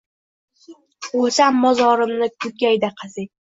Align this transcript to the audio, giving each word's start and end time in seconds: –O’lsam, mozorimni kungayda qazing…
–O’lsam, 1.19 1.61
mozorimni 1.67 2.33
kungayda 2.39 2.93
qazing… 3.05 3.33